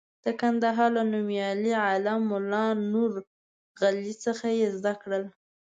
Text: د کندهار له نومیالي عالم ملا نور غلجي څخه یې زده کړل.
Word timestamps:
د 0.25 0.27
کندهار 0.41 0.89
له 0.97 1.03
نومیالي 1.13 1.73
عالم 1.85 2.19
ملا 2.31 2.65
نور 2.93 3.11
غلجي 3.79 4.15
څخه 4.25 4.45
یې 4.59 4.67
زده 4.77 4.93
کړل. 5.01 5.23